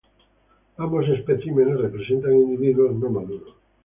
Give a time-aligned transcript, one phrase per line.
[0.77, 3.53] Ambos especímenes representan individuos no maduros.